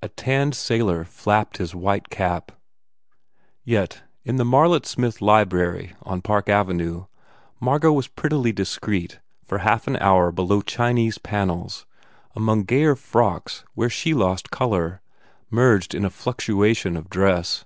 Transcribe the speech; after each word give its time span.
A 0.00 0.08
tanned 0.08 0.54
sailor 0.54 1.04
flapped 1.04 1.56
his 1.56 1.74
white 1.74 2.08
cap. 2.08 2.52
Yet 3.64 4.00
in 4.22 4.36
the 4.36 4.44
Marlett 4.44 4.86
Smith 4.86 5.20
library 5.20 5.92
on 6.04 6.22
Park 6.22 6.48
Avenue 6.48 7.06
Margot 7.58 7.92
was 7.92 8.06
prettily 8.06 8.52
discreet 8.52 9.18
for 9.44 9.58
half 9.58 9.88
an 9.88 9.96
hour 9.96 10.30
below 10.30 10.60
Chinese 10.62 11.18
panels, 11.18 11.84
among 12.36 12.62
gayer 12.62 12.94
frocks 12.94 13.64
where 13.74 13.90
she 13.90 14.14
lost 14.14 14.52
colour, 14.52 15.00
merged 15.50 15.96
in 15.96 16.04
a 16.04 16.10
fluctua 16.10 16.72
tion 16.76 16.96
of 16.96 17.10
dress. 17.10 17.64